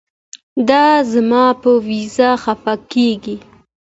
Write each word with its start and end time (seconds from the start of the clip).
دے 0.67 0.85
زما 1.11 1.43
پۀ 1.61 1.71
وېزه 1.87 2.29
خفه 2.43 2.73
کيږي 2.91 3.35